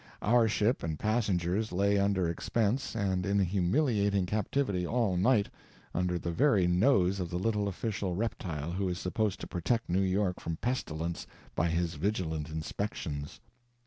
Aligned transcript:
Our 0.23 0.47
ship 0.47 0.81
and 0.81 0.97
passengers 0.97 1.71
lay 1.71 1.99
under 1.99 2.27
expense 2.27 2.95
and 2.95 3.23
in 3.23 3.37
humiliating 3.39 4.25
captivity 4.25 4.83
all 4.83 5.15
night, 5.15 5.47
under 5.93 6.17
the 6.17 6.31
very 6.31 6.65
nose 6.65 7.19
of 7.19 7.29
the 7.29 7.37
little 7.37 7.67
official 7.67 8.15
reptile 8.15 8.71
who 8.71 8.89
is 8.89 8.97
supposed 8.97 9.39
to 9.41 9.45
protect 9.47 9.91
New 9.91 10.01
York 10.01 10.39
from 10.39 10.57
pestilence 10.57 11.27
by 11.53 11.67
his 11.67 11.93
vigilant 11.93 12.49
"inspections." 12.49 13.41